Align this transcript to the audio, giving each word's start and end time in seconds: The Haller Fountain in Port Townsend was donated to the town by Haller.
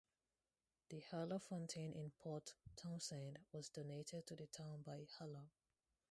The 0.89 1.01
Haller 1.11 1.37
Fountain 1.37 1.93
in 1.93 2.09
Port 2.17 2.55
Townsend 2.75 3.37
was 3.51 3.69
donated 3.69 4.25
to 4.25 4.35
the 4.35 4.47
town 4.47 4.81
by 4.81 5.05
Haller. 5.19 5.51